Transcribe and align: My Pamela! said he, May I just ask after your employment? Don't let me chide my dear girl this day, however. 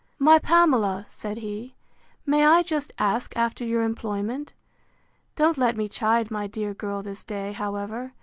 My 0.17 0.39
Pamela! 0.39 1.05
said 1.11 1.37
he, 1.37 1.75
May 2.25 2.43
I 2.43 2.63
just 2.63 2.91
ask 2.97 3.37
after 3.37 3.63
your 3.63 3.83
employment? 3.83 4.51
Don't 5.35 5.59
let 5.59 5.77
me 5.77 5.87
chide 5.87 6.31
my 6.31 6.47
dear 6.47 6.73
girl 6.73 7.03
this 7.03 7.23
day, 7.23 7.51
however. 7.51 8.11